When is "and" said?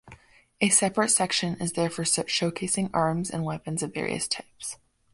3.29-3.45